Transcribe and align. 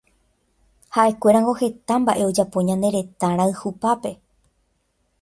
Ha'ekuérango 0.97 1.53
heta 1.59 1.99
mba'e 2.05 2.23
ojapo 2.31 2.57
ñane 2.73 2.89
retã 2.99 3.29
rayhupápe. 3.45 4.11